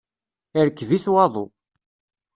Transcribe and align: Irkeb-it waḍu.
Irkeb-it 0.59 1.05
waḍu. 1.13 1.45